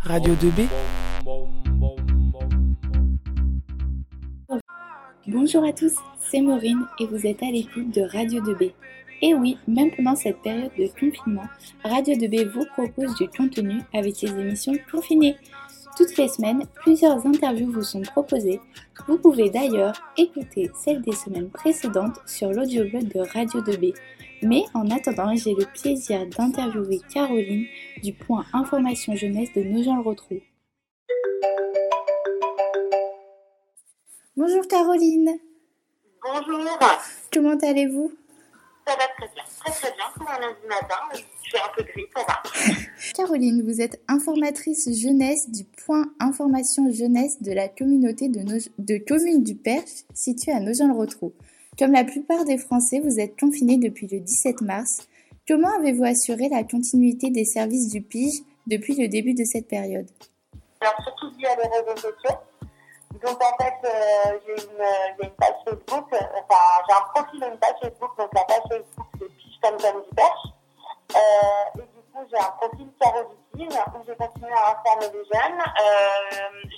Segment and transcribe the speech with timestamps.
[0.00, 0.66] Radio 2B.
[5.26, 8.72] Bonjour à tous, c'est Maureen et vous êtes à l'écoute de Radio 2B.
[9.20, 11.46] Et oui, même pendant cette période de confinement,
[11.84, 15.36] Radio 2B vous propose du contenu avec ses émissions confinées.
[15.98, 18.60] Toutes les semaines, plusieurs interviews vous sont proposées.
[19.08, 23.96] Vous pouvez d'ailleurs écouter celles des semaines précédentes sur l'audioblog de Radio 2B.
[24.42, 27.66] Mais en attendant, j'ai le plaisir d'interviewer Caroline
[28.00, 30.36] du point Information Jeunesse de Nogent-le-Rotrou.
[34.36, 35.32] Bonjour Caroline.
[36.22, 36.60] Bonjour.
[37.32, 38.12] Comment allez-vous?
[38.88, 40.94] Ça va très bien, très très bien pour un lundi matin.
[41.12, 42.40] Je fais un peu gris, ça va.
[43.14, 49.56] Caroline, vous êtes informatrice jeunesse du point information jeunesse de la communauté de, communes du
[49.56, 51.34] Perche située à Nogent-le-Rotrou.
[51.78, 55.06] Comme la plupart des Français, vous êtes confinés depuis le 17 mars.
[55.46, 60.08] Comment avez-vous assuré la continuité des services du PIGE depuis le début de cette période?
[60.80, 62.38] Alors, surtout via les réseaux sociaux.
[63.22, 67.58] Donc, en fait, euh, j'ai une, page Facebook, euh, enfin, j'ai un profil et une
[67.58, 67.97] page Facebook.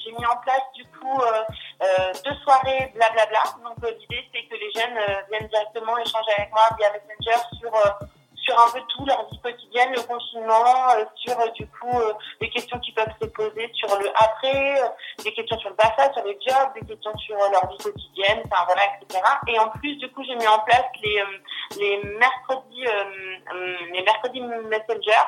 [0.04, 1.42] J'ai mis en place, du coup, euh,
[1.82, 3.42] euh, deux soirées blablabla.
[3.64, 7.40] Donc, euh, l'idée, c'est que les jeunes euh, viennent directement échanger avec moi via Messenger
[7.60, 11.66] sur, euh, sur un peu tout, leur vie quotidienne, le confinement, euh, sur, euh, du
[11.68, 14.88] coup, euh, les questions qui peuvent se poser sur le après, euh,
[15.24, 18.42] des questions sur le BAFA, sur les jobs, des questions sur euh, leur vie quotidienne,
[18.44, 19.22] enfin voilà, etc.
[19.48, 21.38] Et en plus, du coup, j'ai mis en place les, euh,
[21.78, 23.04] les mercredis, euh,
[23.54, 25.24] euh, les mercredis Messenger.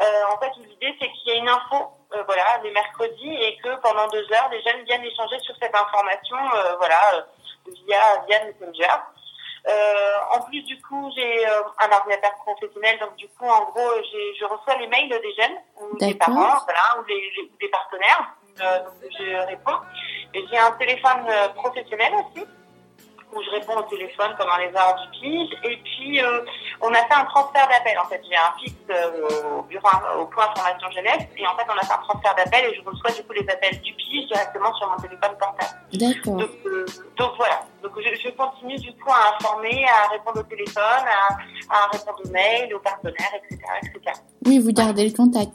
[0.00, 3.56] Euh, en fait, l'idée, c'est qu'il y a une info, euh, voilà, les mercredis, et
[3.58, 7.22] que pendant deux heures, les jeunes viennent échanger sur cette information, euh, voilà, euh,
[7.86, 8.94] via, via Messenger.
[9.68, 13.90] Euh, en plus, du coup, j'ai euh, un ordinateur professionnel, donc du coup, en gros,
[14.10, 16.32] j'ai- je reçois les mails des jeunes ou des parents,
[16.64, 18.32] voilà, ou, les, les- ou des partenaires.
[18.60, 19.78] Euh, donc, je réponds.
[20.34, 22.46] Et j'ai un téléphone professionnel aussi
[23.34, 25.50] où je réponds au téléphone pendant les heures du pige.
[25.64, 26.40] Et puis, euh,
[26.80, 27.98] on a fait un transfert d'appel.
[27.98, 29.88] En fait, j'ai un fixe euh, au bureau,
[30.20, 31.26] au point formation jeunesse.
[31.36, 33.48] Et en fait, on a fait un transfert d'appel et je reçois du coup les
[33.48, 35.80] appels du pige directement sur mon téléphone portable.
[35.92, 36.36] D'accord.
[36.36, 37.60] Donc, euh, donc voilà.
[37.82, 41.36] Donc je, je continue du coup à informer, à répondre au téléphone, à,
[41.70, 44.20] à répondre aux mails, aux partenaires, etc., etc.
[44.46, 45.54] Oui, vous gardez le contact.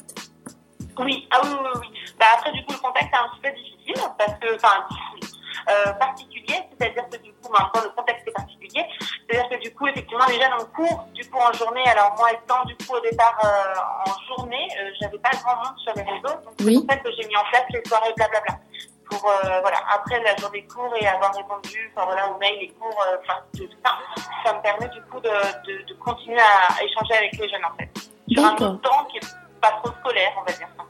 [1.00, 1.88] Oui, ah oui, oui, oui.
[2.20, 5.94] Bah après du coup le contact est un petit peu difficile parce que, enfin, difficile,
[6.00, 8.86] particulier, c'est-à-dire que du coup maintenant le contexte est particulier,
[9.28, 12.32] c'est-à-dire que du coup effectivement les jeunes en cours, du coup en journée, alors moi
[12.32, 16.04] étant du coup au départ euh, en journée, euh, j'avais pas grand monde sur les
[16.04, 16.76] réseaux, donc Oui.
[16.76, 18.56] c'est pour ça que j'ai mis en place les soirées blablabla.
[19.10, 22.70] Pour euh, voilà, après la journée cours et avoir répondu, enfin voilà, aux mails, les
[22.70, 23.92] cours, euh, enfin tout ça,
[24.44, 27.76] ça me permet du coup de, de, de continuer à, échanger avec les jeunes en
[27.78, 27.90] fait.
[28.30, 30.84] Sur un temps qui est pas trop scolaire, on va dire ça.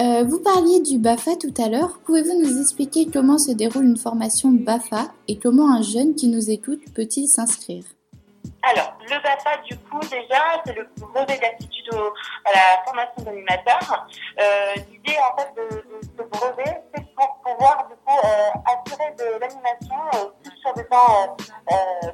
[0.00, 1.98] Euh, vous parliez du BAFA tout à l'heure.
[2.06, 6.50] Pouvez-vous nous expliquer comment se déroule une formation BAFA et comment un jeune qui nous
[6.50, 7.84] écoute peut-il s'inscrire?
[8.62, 14.06] Alors, le BAFA, du coup, déjà, c'est le brevet d'aptitude à la formation d'animateur.
[14.40, 15.84] Euh, L'idée, en fait, de,
[16.16, 21.36] ce brevet, c'est pour pouvoir, du coup, euh, assurer de l'animation euh, sur des temps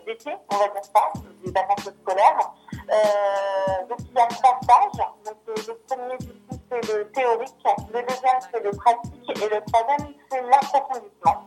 [0.06, 1.12] d'été, on va dire ça,
[1.44, 2.52] des vacances scolaires.
[2.88, 5.06] Euh, donc, il y a trois stages.
[5.24, 7.64] Donc, euh, le premier, du coup, c'est le théorique.
[7.92, 9.42] Le deuxième, c'est le pratique.
[9.42, 11.42] Et le troisième, c'est l'approfondissement.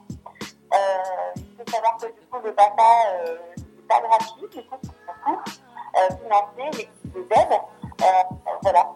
[0.74, 0.78] Euh,
[1.36, 5.42] il faut savoir que, du coup, le euh, c'est pas gratuit, du coup, c'est beaucoup
[5.96, 7.62] euh, financé, l'équipe des aides.
[8.02, 8.24] Euh,
[8.62, 8.92] voilà.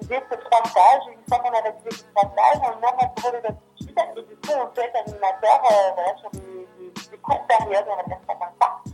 [0.00, 1.06] L'idée, c'est trois stages.
[1.08, 4.36] Une fois qu'on a validé ces trois stages, on demande un brevet d'aptitude et du
[4.36, 8.02] coup, on peut être animateur euh, voilà, sur des, des, des courtes périodes, on va
[8.02, 8.91] dire ça comme ça.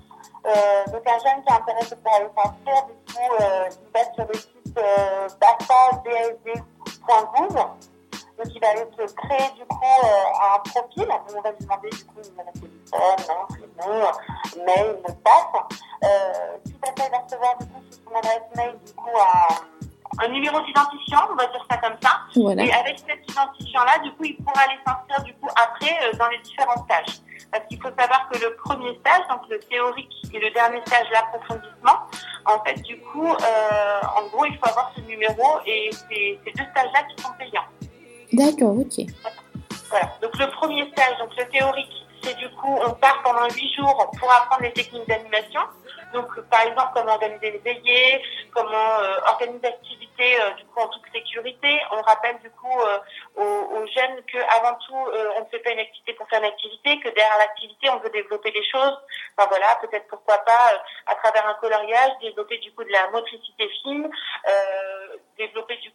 [0.92, 4.26] Donc, un jeune qui est intéressé pour aller s'inscrire, du coup, euh, il va sur
[4.26, 5.28] le site euh.
[8.38, 11.08] Donc, il va aller se créer, du coup, euh, un profil.
[11.08, 14.12] On va lui demander, du coup, de téléphone, nom, prénom,
[14.64, 15.54] mail, mot de passe.
[16.04, 19.10] Euh, tout à fait, il va recevoir, du coup, sur son adresse mail, du coup,
[19.18, 19.54] un,
[20.20, 22.20] un numéro d'identifiant, on va dire ça comme ça.
[22.36, 22.64] Voilà.
[22.64, 26.28] Et avec cet identifiant-là, du coup, il pourra aller s'inscrire du coup après euh, dans
[26.28, 27.20] les différents stages.
[27.50, 28.50] Parce qu'il faut savoir que le
[29.48, 31.98] le théorique, et le dernier stage, l'approfondissement,
[32.44, 36.52] en fait, du coup, euh, en gros, il faut avoir ce numéro et c'est ces
[36.52, 37.68] deux stages-là qui sont payants.
[38.32, 39.06] D'accord, ok.
[39.90, 40.12] Voilà.
[40.20, 41.92] Donc le premier stage, donc le théorique,
[42.22, 45.60] c'est du coup, on part pendant huit jours pour apprendre les techniques d'animation.
[46.12, 48.22] Donc, par exemple, comment organiser les veillées,
[48.54, 51.80] comment euh, organiser l'activité euh, du coup en toute sécurité.
[51.92, 52.98] On rappelle du coup euh,
[53.36, 56.40] aux, aux jeunes que avant tout, euh, on ne fait pas une activité pour faire
[56.40, 58.98] une activité, que derrière l'activité, on veut développer des choses.
[59.36, 63.08] Enfin voilà, peut-être pourquoi pas euh, à travers un coloriage, développer du coup de la
[63.10, 64.10] motricité fine,
[64.48, 65.88] euh, développer du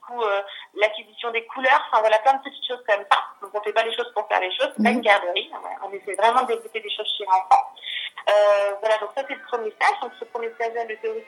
[0.76, 3.18] l'acquisition des couleurs, enfin voilà, plein de petites choses comme ça.
[3.42, 5.52] Donc on fait pas les choses pour faire les choses, c'est pas une garderie.
[5.84, 7.64] On essaie vraiment de développer des choses chez l'enfant.
[8.80, 10.00] voilà, donc ça c'est le premier stage.
[10.02, 11.24] Donc ce premier stage là, le théorie,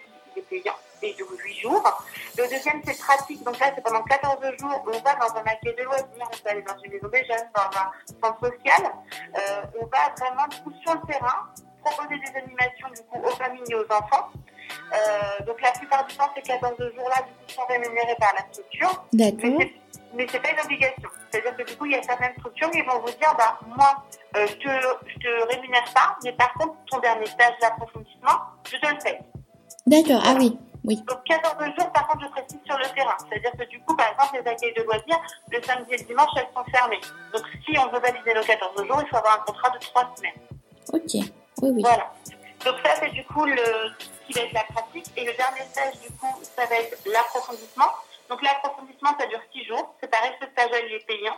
[0.50, 2.06] payant et de 8 jours.
[2.38, 4.84] Le deuxième c'est pratique, donc là c'est pendant 14 jours.
[4.88, 7.50] On va dans un accueil de loisirs, on va aller dans une maison des jeunes,
[7.56, 8.92] dans un centre social.
[9.80, 11.50] on va vraiment du coup sur le terrain
[11.84, 14.30] proposer des animations du coup aux familles et aux enfants.
[14.94, 18.46] Euh, donc la plupart du temps, ces 14 jours-là, du coup, sont rémunérés par la
[18.52, 19.06] structure.
[19.14, 19.60] D'accord.
[20.14, 21.10] Mais c'est pas une obligation.
[21.30, 24.04] C'est-à-dire que du coup, il y a certaines structures qui vont vous dire, bah, moi,
[24.38, 24.70] euh, je, te,
[25.08, 28.40] je te rémunère pas, mais par contre, ton dernier stage d'approfondissement,
[28.70, 29.20] je te le fais.
[29.88, 30.58] D'accord, ah oui.
[30.84, 30.98] Oui.
[31.08, 33.18] Donc 14 jours, par contre, je précise sur le terrain.
[33.18, 35.20] C'est-à-dire que du coup, par exemple, les accueils de loisirs,
[35.52, 37.02] le samedi et le dimanche, elles sont fermées.
[37.34, 40.14] Donc si on veut valider nos 14 jours, il faut avoir un contrat de 3
[40.16, 40.40] semaines.
[40.94, 41.26] Ok.
[41.62, 41.82] Oui, oui.
[41.82, 42.14] Voilà.
[42.66, 45.06] Donc ça, c'est du coup le, ce qui va être la pratique.
[45.18, 47.90] Et le dernier stage, du coup, ça va être l'approfondissement.
[48.30, 49.96] Donc l'approfondissement, ça dure six jours.
[50.02, 51.38] C'est pareil, ce stage, il est payant.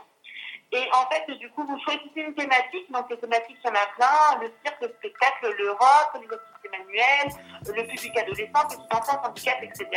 [0.73, 2.91] Et en fait, du coup, vous choisissez une thématique.
[2.91, 4.41] Donc, les thématiques, il y en a plein.
[4.41, 7.31] Le cirque, le spectacle, l'Europe, les activités manuelles,
[7.65, 9.87] le public adolescent, petits enfants, handicap, etc.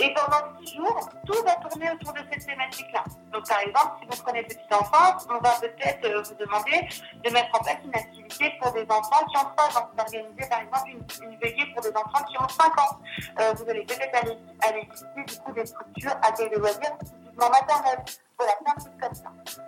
[0.00, 3.04] Et pendant six jours, tout va tourner autour de cette thématique-là.
[3.30, 6.88] Donc, par exemple, si vous prenez petits enfants, on va peut-être euh, vous demander
[7.22, 9.90] de mettre en place une activité pour des enfants qui ont 3 ans.
[9.92, 10.90] Vous organisez, par exemple,
[11.22, 12.98] une, veillée pour des enfants qui ont 5 ans.
[13.38, 17.50] Euh, vous allez peut-être aller, aller visiter, du coup, des structures à des loisirs typiquement
[17.50, 18.02] maternels.
[18.38, 19.63] Voilà, plein de choses comme ça.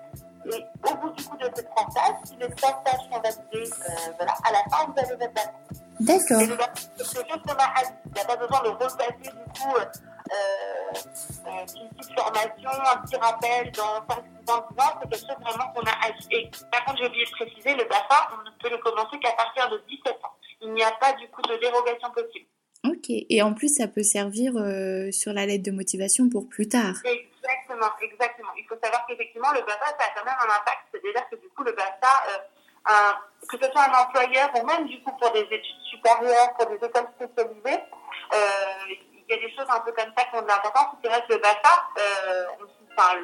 [0.53, 4.13] Et au bout du coup de ce passage, si les trois tâches sont validées, euh,
[4.17, 5.59] voilà, à la fin, vous avez votre bâton.
[6.01, 6.41] D'accord.
[6.41, 7.73] C'est juste qu'on a
[8.07, 9.85] Il n'y a pas besoin de repasser du coup euh,
[10.33, 14.99] euh, une petite formation, un petit rappel dans 5 6 ans, 10 ans.
[15.01, 16.27] C'est quelque chose vraiment qu'on a agi.
[16.31, 19.33] Et par contre, j'ai oublié de préciser, le BAFA, on ne peut le commencer qu'à
[19.33, 20.35] partir de 17 ans.
[20.63, 22.47] Il n'y a pas du coup de dérogation possible.
[22.85, 26.69] Ok, et en plus, ça peut servir euh, sur la lettre de motivation pour plus
[26.69, 26.95] tard.
[27.05, 28.36] Exactement, exactement.
[28.77, 30.85] Faut savoir qu'effectivement, le BAFA, ça a quand même un impact.
[30.93, 33.13] C'est-à-dire que du coup, le BAFA, euh,
[33.49, 36.77] que ce soit un employeur ou même du coup pour des études supérieures, pour des
[36.77, 37.83] écoles spécialisées,
[38.35, 38.39] euh,
[38.89, 40.97] il y a des choses un peu comme ça qui ont de l'importance.
[41.03, 42.45] C'est vrai que le BAFA, euh,
[42.93, 43.19] enfin,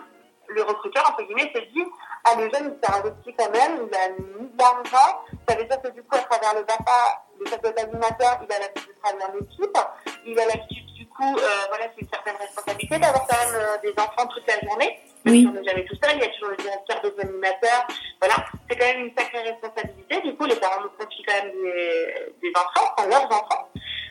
[0.48, 1.84] le recruteur, entre guillemets, se dit,
[2.24, 5.20] ah, le jeune, il s'est investi quand même, il a mis de l'argent.
[5.46, 8.58] Ça veut dire que du coup, à travers le BAFA, le chef d'animateur, il a
[8.58, 9.78] l'habitude de travailler en équipe,
[10.24, 11.36] il a l'habitude du coup,
[11.68, 14.98] voilà, c'est une certaine responsabilité d'avoir quand même des enfants toute la journée.
[15.26, 15.46] Oui.
[15.48, 17.86] On n'est jamais tout seul, il y a toujours le directeur des animateurs.
[18.20, 20.20] Voilà, c'est quand même une sacrée responsabilité.
[20.22, 23.68] Du coup, les parents nous confient quand même des, des enfants, enfin leurs enfants.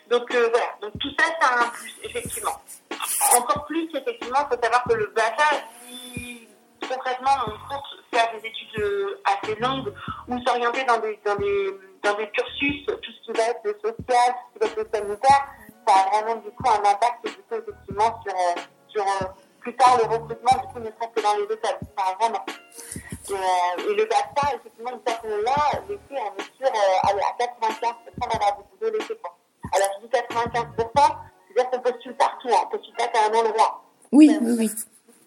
[0.10, 2.62] Donc euh, voilà, donc tout ça, ça a un plus, effectivement.
[3.38, 6.48] Encore plus, effectivement, il faut savoir que le BAFA, si
[6.81, 9.94] concrètement on compte faire des études assez longues
[10.28, 11.72] ou s'orienter dans des, dans des
[12.04, 15.48] dans des cursus, tout ce qui va être social, tout ce qui va être sanitaire,
[15.88, 18.34] ça a vraiment du coup un impact effectivement sur,
[18.90, 19.06] sur
[19.62, 21.80] plus tard le recrutement du coup ne serait que dans les écoles.
[21.96, 22.46] Enfin, vraiment.
[23.30, 27.38] Et, euh, et le BAFA, effectivement, une qu'on l'a, l'été, on est sûr euh, à
[27.38, 29.18] 95% d'avoir boulot l'été.
[29.74, 33.84] Alors je dis 95%, c'est-à-dire qu'on postule partout, hein, on postule pas qu'à un endroit.
[34.12, 34.72] Oui, oui, oui.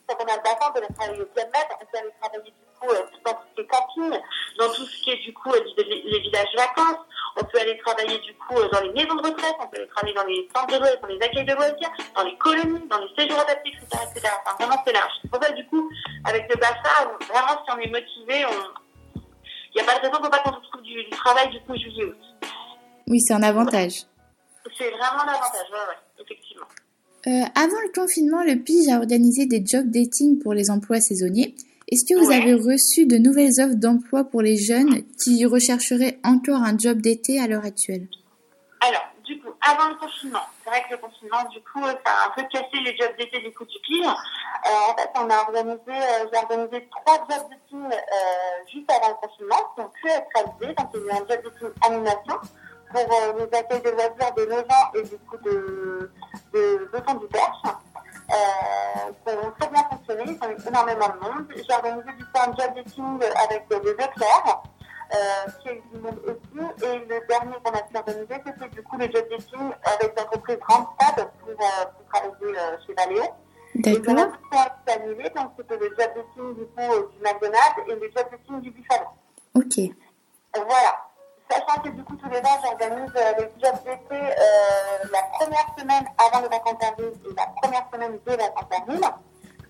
[0.06, 2.54] Quand on a le BAFA, on peut aller travailler au kilomètre, on peut aller travailler
[2.84, 4.20] coup euh, dans tout ce qui est camping,
[4.58, 7.04] dans tout ce qui est du coup euh, les villages vacances,
[7.36, 9.88] on peut aller travailler du coup euh, dans les maisons de retraite, on peut aller
[9.88, 12.98] travailler dans les centres de loisirs, dans les accueils de loisirs, dans les colonies, dans
[12.98, 13.86] les séjours adaptés, etc.
[14.10, 14.32] etc.
[14.44, 15.12] Enfin, vraiment, c'est large.
[15.22, 15.90] C'est pour ça, du coup,
[16.24, 19.20] avec le BAFA, vraiment, si on est motivé, on...
[19.74, 21.76] il n'y a pas de raison pour pas qu'on trouve du, du, travail du coup
[21.76, 22.48] juillet août.
[23.06, 24.04] Oui, c'est un avantage.
[24.78, 26.66] C'est vraiment un avantage, ouais, ouais, effectivement.
[27.26, 31.54] Euh, avant le confinement, le PIGE a organisé des job dating pour les emplois saisonniers.
[31.90, 32.36] Est-ce que vous Ouais.
[32.36, 37.38] avez reçu de nouvelles offres d'emploi pour les jeunes qui rechercheraient encore un job d'été
[37.40, 38.06] à l'heure actuelle?
[38.80, 42.26] Alors, du coup, avant le confinement, c'est vrai que le confinement, du coup, ça a
[42.28, 44.04] un peu cassé les jobs d'été du coup du PIGE.
[44.06, 49.08] Euh, en fait, on a organisé, euh, j'ai organisé trois jobs dating euh, juste avant
[49.08, 50.74] le confinement qui ont pu être réalisés.
[50.76, 52.36] Donc, il y a eu un job dating animation
[52.92, 56.10] pour euh, les accueils de loisirs de Nogent et du coup de,
[56.52, 56.60] de,
[56.92, 57.26] de du
[60.74, 61.46] énormément de monde.
[61.54, 64.62] J'ai organisé du un job dating avec les Leclerc,
[65.14, 66.84] euh, qui a eu du monde aussi.
[66.84, 70.58] Et le dernier qu'on a pu organiser, c'était du coup le job dating avec l'entreprise
[70.68, 73.22] Randstad pour, euh, pour travailler euh, chez Valéo.
[73.84, 74.32] Et le D'accord.
[74.52, 78.10] reste a annulé, donc c'était le job dating du coup euh, du McDonald's et le
[78.14, 79.06] job dating du Buffalo.
[79.54, 79.94] Ok.
[80.54, 81.08] Voilà.
[81.50, 86.40] Sachant que du coup, tous les ans, j'organise les jobs d'été la première semaine avant
[86.40, 89.23] les vacances d'avril et la première semaine des vacances.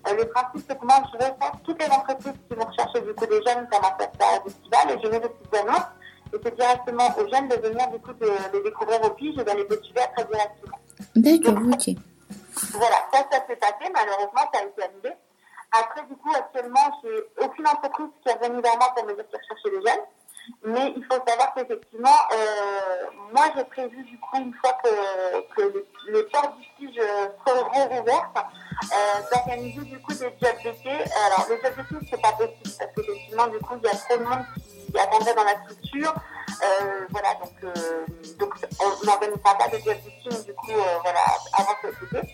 [0.07, 3.13] Euh, le principe, c'est que moi, je recense toutes les entreprises qui vont rechercher du
[3.13, 5.89] coup des jeunes pendant cette période estivale et je mets des petites annonces.
[6.33, 9.43] Et c'est directement aux jeunes de venir du coup de les découvrir au pige et
[9.43, 10.77] d'aller postuler très directement.
[11.15, 11.95] D'accord, ok.
[12.73, 13.91] Voilà, ça, ça s'est passé.
[13.93, 15.15] Malheureusement, ça a été annulé.
[15.71, 19.25] Après, du coup, actuellement, j'ai aucune entreprise qui est venue vers moi pour me dire
[19.29, 20.05] qu'elle cherchait des jeunes.
[20.63, 25.83] Mais il faut savoir qu'effectivement, euh, moi j'ai prévu du coup une fois que, que
[26.09, 27.01] les, portes du stige
[27.47, 28.45] seront rouvertes,
[28.83, 30.89] euh, d'organiser du coup des jobs d'été.
[30.89, 34.17] Alors les jobs d'été c'est pas possible parce qu'effectivement du coup il y a trop
[34.17, 34.45] de monde
[34.91, 36.13] qui attendrait dans la structure.
[36.63, 38.05] Euh, voilà donc euh,
[38.79, 41.19] on n'organisera pas jobs d'été du coup euh, voilà
[41.53, 42.33] avant cet été.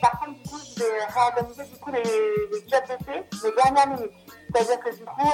[0.00, 3.88] Par contre, du coup, je vais réorganiser du coup les, les jobs d'été les dernières
[3.88, 4.12] minutes.
[4.54, 5.32] C'est-à-dire que du coup,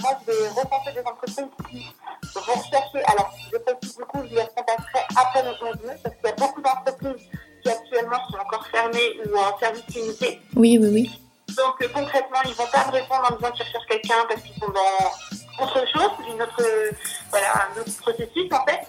[0.00, 1.94] moi, je vais repenser des entreprises qui
[2.34, 3.04] vont rechercher.
[3.04, 6.28] Alors, je précise du coup, je les contacterai après le 11 mai, parce qu'il y
[6.28, 7.28] a beaucoup d'entreprises
[7.62, 10.40] qui actuellement sont encore fermées ou en service limité.
[10.54, 11.10] Oui, oui, oui.
[11.56, 14.54] Donc, euh, concrètement, ils vont pas me répondre en disant qu'ils recherchent quelqu'un parce qu'ils
[14.54, 16.62] sont dans autre chose, une autre,
[17.30, 18.80] voilà, un autre processus en fait.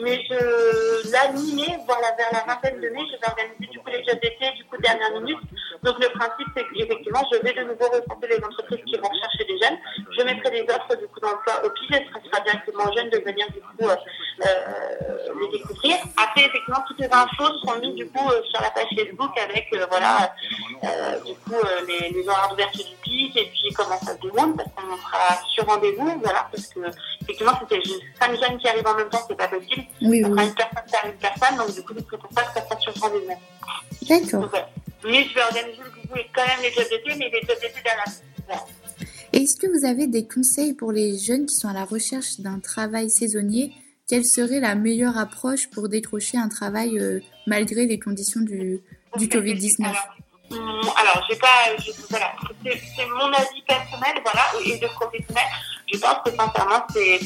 [0.00, 3.90] Mais je, là, mi-mai, voire vers la vingtaine de mai, je vais organiser du coup
[3.90, 5.38] les jobs d'été, du coup, dernière minute.
[5.82, 9.44] Donc, le principe, c'est qu'effectivement, je vais de nouveau recenser les entreprises qui vont chercher
[9.44, 9.78] des jeunes.
[10.16, 11.90] Je mettrai des offres, du coup, d'emploi au pige.
[11.90, 13.96] Ce sera directement aux jeunes de venir, du coup, euh,
[14.46, 15.96] euh, les découvrir.
[16.16, 19.66] Après, effectivement, toutes les infos seront mises, du coup, euh, sur la page Facebook avec,
[19.72, 20.32] euh, voilà,
[20.84, 24.54] euh, du coup, les, les horaires d'ouverture du pige et puis comment ça se déroule,
[24.56, 26.80] parce qu'on sera sur rendez-vous, voilà, parce que,
[27.22, 27.82] effectivement, c'était
[28.20, 29.84] cinq jeunes qui arrivent en même temps, c'est pas possible.
[30.00, 32.52] Oui, Ça sera une personne par une personne, donc du coup, c'est pour ça que
[32.54, 33.38] ça sera sur rendez-vous.
[34.08, 34.40] D'accord.
[34.42, 34.64] Donc, ouais.
[35.04, 35.78] Mais je vais organiser
[36.34, 38.22] quand même les jobs d'été, mais les jobs d'été dernière minute.
[38.46, 38.64] Voilà.
[39.32, 42.60] Est-ce que vous avez des conseils pour les jeunes qui sont à la recherche d'un
[42.60, 43.72] travail saisonnier?
[44.08, 48.80] Quelle serait la meilleure approche pour décrocher un travail euh, malgré les conditions du,
[49.16, 49.96] du Covid-19 Alors,
[50.50, 52.32] hum, alors, j'ai pas, je- voilà,
[52.62, 55.44] c'est c'est mon avis personnel, voilà, et de professionnel.
[55.92, 57.20] Je pense que sincèrement, c'est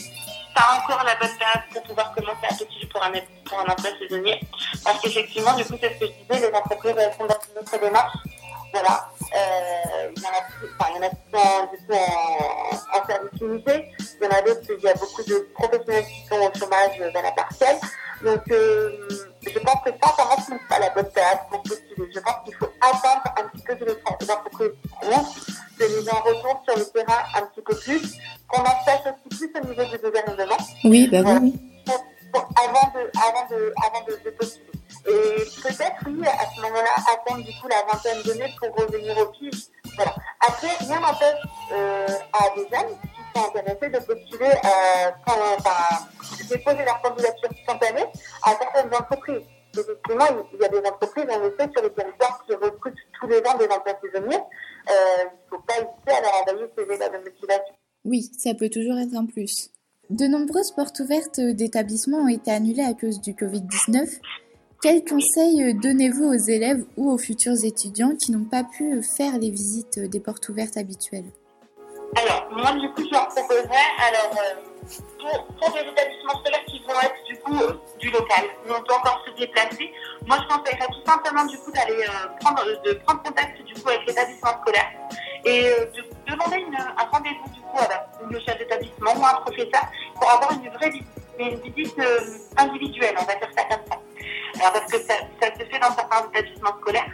[0.56, 3.12] pas encore la bonne période pour pouvoir commencer à postuler pour un,
[3.44, 4.40] pour un emploi saisonnier.
[4.82, 7.78] Parce qu'effectivement, du coup, c'est ce que je disais, les entreprises sont dans une autre
[7.78, 8.16] démarche.
[8.72, 9.08] Voilà.
[9.34, 10.42] Euh, il y en a,
[10.78, 13.92] enfin, il y en a qui sont en, en service limité.
[13.98, 16.98] Il y en a d'autres, il y a beaucoup de professionnels qui sont au chômage
[17.12, 17.78] dans la partielle.
[18.22, 19.08] Donc, euh,
[19.42, 22.10] je pense que sincèrement, ce n'est pas la bonne période pour postuler.
[22.14, 24.72] Je pense qu'il faut attendre un petit peu que les entreprises
[25.78, 28.14] que les gens retournent sur le terrain un petit peu plus,
[28.48, 31.60] qu'on en sache aussi plus au niveau du gouvernement Oui, bah oui, oui.
[31.86, 34.64] pour- pour- avant de, avant de, avant de, de postuler.
[35.08, 39.16] Et peut-être, oui, à ce moment-là, attendre du coup la vingtaine de mai pour revenir
[39.18, 39.66] au pige.
[39.96, 40.14] Voilà.
[40.46, 41.40] Après, rien n'empêche
[41.72, 45.36] euh, à des jeunes qui sont intéressés de postuler, euh, quand,
[46.48, 48.04] déposer leur candidature spontanée
[48.42, 49.46] à certaines entreprises.
[49.78, 53.38] Effectivement, il y a des entreprises, en effet, sur les territoires qui recrutent tous les
[53.38, 54.36] ans des emplois saisonniers.
[54.36, 57.74] Euh, il ne faut pas hésiter à leur envoyer ces lettres de motivation.
[58.04, 59.70] Oui, ça peut toujours être un plus.
[60.10, 64.20] De nombreuses portes ouvertes d'établissements ont été annulées à cause du Covid-19.
[64.82, 69.50] Quels conseils donnez-vous aux élèves ou aux futurs étudiants qui n'ont pas pu faire les
[69.50, 71.32] visites des portes ouvertes habituelles?
[72.14, 74.75] Alors, moi, du coup, je leur proposerais, alors, euh,
[75.58, 79.22] pour, des établissements scolaires qui vont être, du coup, euh, du local, n'ont pas encore
[79.26, 79.92] se déplacer,
[80.26, 83.88] moi, je conseillerais tout simplement, du coup, d'aller euh, prendre, de prendre contact, du coup,
[83.88, 84.90] avec l'établissement scolaire
[85.44, 89.82] et euh, de demander un rendez-vous, du coup, avec le chef d'établissement ou un professeur
[90.14, 91.06] pour avoir une vraie visite,
[91.38, 92.20] une visite euh,
[92.56, 94.00] individuelle, on va dire ça comme ça.
[94.58, 97.10] Alors, parce que ça, ça se fait dans certains établissements scolaires.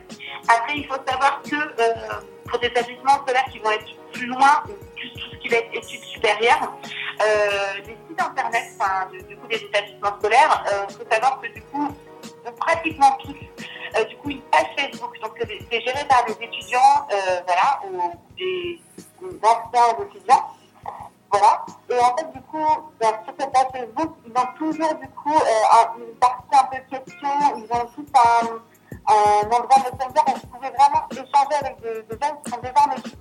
[0.48, 4.62] Après, il faut savoir que euh, pour des établissements scolaires qui vont être plus loin,
[4.96, 6.88] plus tout ce qui va être études supérieures, euh,
[7.20, 8.64] les sites internet,
[9.28, 11.88] du, coup, des établissements scolaires, il faut savoir que du coup,
[12.58, 13.34] pratiquement tous,
[13.96, 15.18] euh, du coup, une page Facebook.
[15.20, 18.80] Donc, c'est géré par des étudiants, euh, voilà, ou des,
[19.20, 20.46] des anciens étudiants.
[21.30, 21.64] Voilà.
[21.88, 22.66] Et en fait, du coup,
[23.00, 26.78] sur cette page Facebook, ils ont toujours, du coup, euh, un- une partie un peu
[26.90, 27.28] question.
[27.56, 28.60] Ils ont tout un,
[29.46, 32.72] endroit messenger où vous pouvez vraiment échanger avec des, des gens qui sont déjà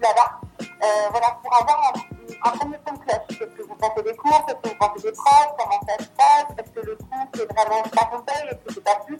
[0.01, 0.39] là-bas.
[0.61, 1.99] Euh, voilà, pour avoir un,
[2.39, 3.27] premier son de cloche.
[3.27, 6.09] Qu'est-ce que vous pensez des cours Qu'est-ce que vous pensez des profs Comment ça se
[6.09, 9.17] passe Est-ce que le cours, c'est vraiment pas conseil Est-ce que c'est pas plus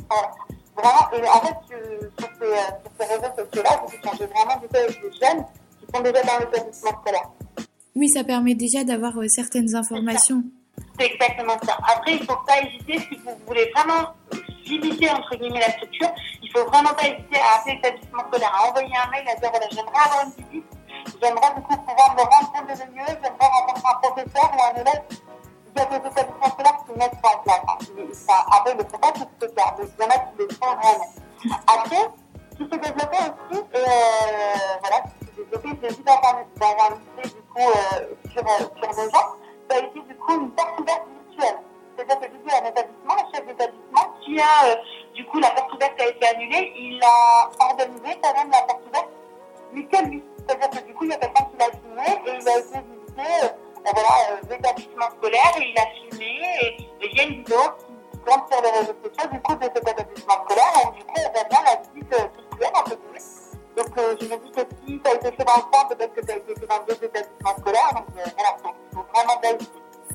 [0.75, 1.77] Vraiment, et en fait, sur,
[2.17, 5.45] sur ces, euh, sur ces réseaux sociaux-là, vous échangez vraiment du avec des jeunes
[5.79, 7.29] qui sont déjà dans l'établissement scolaire.
[7.93, 10.43] Oui, ça permet déjà d'avoir euh, certaines informations.
[10.97, 11.77] C'est exactement ça.
[11.93, 14.13] Après, il ne faut pas hésiter, si vous voulez vraiment
[14.63, 16.09] visiter, entre guillemets, la structure,
[16.41, 19.39] il ne faut vraiment pas hésiter à appeler l'établissement scolaire, à envoyer un mail, à
[19.39, 20.65] dire, voilà, j'aimerais avoir une visite,
[21.21, 24.81] j'aimerais du coup pouvoir me rendre compte des lieux, j'aimerais rencontrer un professeur ou un
[24.81, 25.03] élève.
[25.73, 28.27] Il y a des établissements scolaires qui mettent ça en place.
[28.51, 29.75] Après, le contact, c'est ce cas.
[29.77, 31.07] Donc, il y en a qui le font vraiment.
[31.67, 32.09] Après,
[32.57, 33.81] qui s'est développé aussi, et euh,
[34.81, 38.43] voilà, qui s'est développé, j'ai vu dans un, dans un lycée, du coup, euh, sur,
[38.43, 39.27] euh, sur nos gens,
[39.69, 41.59] ça a été du coup une porte ouverte virtuelle.
[41.95, 44.75] C'est-à-dire que du coup, un établissement, le chef d'établissement, qui a, euh,
[45.15, 49.09] du coup, la porte ouverte a été annulée, il a quand même la porte ouverte,
[49.73, 50.30] mais que.
[50.47, 52.79] C'est-à-dire que du coup, il y a quelqu'un qui l'a filmé et il a été
[52.79, 53.47] visiter euh,
[53.83, 57.59] voilà, l'établissement scolaire et il a filmé et, il y a une vidéo
[58.11, 61.13] qui tourne sur les réseaux sociaux du coup de cet établissement scolaire et du coup,
[61.17, 62.09] on voit bien la visite
[62.49, 62.99] culturelle en fait.
[63.77, 66.13] Donc euh, je me dis que si ça a été fait dans le temps, peut-être
[66.13, 67.91] que ça a été fait dans deux établissements scolaires.
[67.95, 69.57] Donc euh, voilà, donc vraiment belle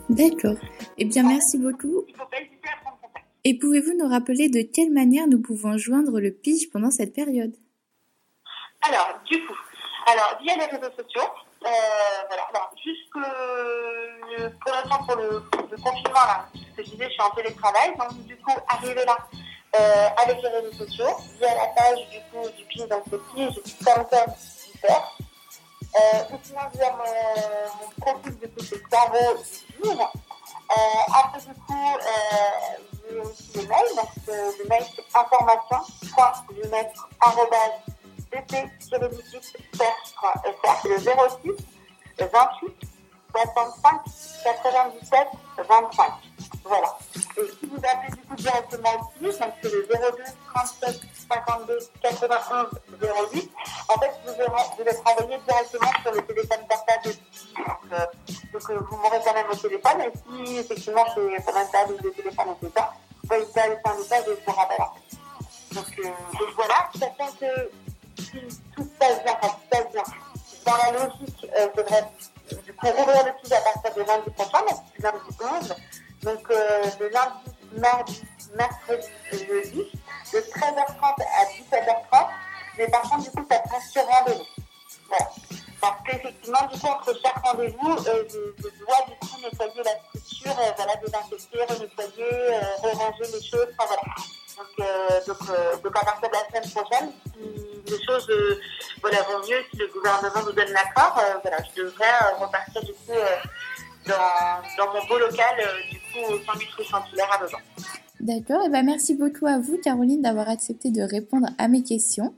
[0.09, 0.56] D'accord.
[0.99, 2.04] Eh bien, merci beaucoup.
[2.06, 3.26] Il faut pas hésiter à prendre contact.
[3.45, 7.56] Et pouvez-vous nous rappeler de quelle manière nous pouvons joindre le pitch pendant cette période?
[8.88, 9.54] Alors, du coup,
[10.07, 11.29] alors via les réseaux sociaux,
[11.65, 11.69] euh,
[12.29, 17.07] voilà, alors, jusque euh, pour l'instant pour le, le confinement là, ce que je disais,
[17.07, 19.17] je suis en télétravail, donc du coup, arriver là
[19.75, 24.05] euh, avec les réseaux sociaux, via la page du coup du dans ce pitch, comme
[24.07, 25.17] comme super.
[25.97, 30.13] Euh, ou sinon via mon, mon profil du coup c'est Caro du livre.
[30.71, 31.99] Euh, après du coup,
[33.09, 35.79] j'ai aussi le mail, donc le mail c'est information,
[38.53, 39.21] arrobase
[39.73, 41.11] pp-fr, c'est le 06
[42.19, 42.97] 28
[43.33, 44.00] 65
[44.45, 45.29] 97
[45.69, 46.12] 25.
[46.65, 46.99] Voilà.
[47.15, 50.25] Et si vous appelez du coup directement aussi, donc c'est le 02
[50.55, 52.67] 37 52 91
[53.33, 53.50] 08,
[53.88, 57.03] en fait vous, aurez, vous êtes envoyé directement sur le téléphone portable.
[57.03, 58.07] Donc, euh,
[58.71, 62.47] euh, vous m'aurez quand même au téléphone, et si effectivement c'est pas pas le téléphone
[62.50, 64.79] et tout ça, vous pouvez faire un message et je vous rappelle.
[65.73, 66.03] Donc, euh,
[66.38, 67.71] donc voilà, sachant que
[68.99, 70.03] tout se passe bien, bien,
[70.65, 71.69] dans la logique, euh,
[72.50, 75.76] je du coup rouvrir le pitch à partir de lundi prochain, donc lundi 11.
[76.23, 78.23] Donc euh, le lundi, mardi,
[78.57, 79.93] mercredi et jeudi,
[80.33, 82.29] de 13h30 à 17h30.
[82.79, 84.45] Mais par contre, du coup, ça sera sur rendez-vous.
[85.81, 90.59] Parce qu'effectivement, du coup, entre chaque rendez-vous, euh, je, dois du coup nettoyer la structure,
[90.59, 94.03] euh, voilà, désinfecter, renettoyer, euh, ranger les choses, enfin voilà.
[94.57, 97.12] Donc, euh, donc, donc à partir de la semaine prochaine,
[97.90, 98.61] les choses euh,
[99.00, 102.82] voilà, vont mieux, si le gouvernement nous donne l'accord, euh, voilà, je devrais euh, repartir
[102.82, 103.13] du coup
[104.06, 105.56] dans, dans mon beau local,
[105.91, 107.61] du coup, au 108 rue Saint-Hilaire à Lausanne.
[108.21, 108.65] D'accord.
[108.65, 112.34] Et ben merci beaucoup à vous, Caroline, d'avoir accepté de répondre à mes questions.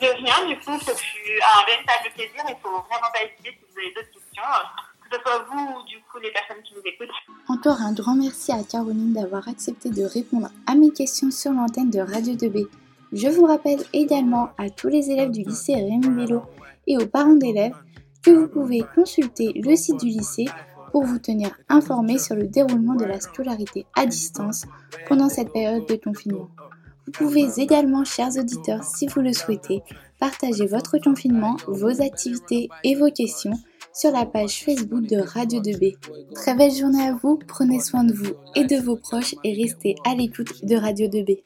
[0.00, 2.42] De rien, du coup, ce fut un véritable plaisir.
[2.48, 4.42] Il faut vraiment pas hésiter si vous avez d'autres questions,
[5.02, 7.08] que ce soit vous ou du coup les personnes qui nous écoutent.
[7.48, 11.90] Encore un grand merci à Caroline d'avoir accepté de répondre à mes questions sur l'antenne
[11.90, 12.68] de Radio 2B.
[13.12, 16.42] Je vous rappelle également à tous les élèves du lycée Rémi Bello
[16.86, 17.76] et aux parents d'élèves
[18.22, 20.46] que vous pouvez consulter le site du lycée
[20.92, 24.64] pour vous tenir informés sur le déroulement de la scolarité à distance
[25.08, 26.48] pendant cette période de confinement.
[27.04, 29.82] Vous pouvez également, chers auditeurs, si vous le souhaitez,
[30.18, 33.58] partager votre confinement, vos activités et vos questions
[33.94, 35.96] sur la page Facebook de Radio 2B.
[36.34, 39.96] Très belle journée à vous, prenez soin de vous et de vos proches et restez
[40.04, 41.42] à l'écoute de Radio 2B.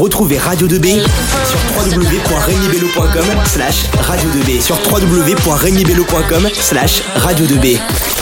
[0.00, 8.17] Retrouvez Radio 2B sur www.regnibello.com slash radio 2B sur www.regnibello.com slash radio 2B.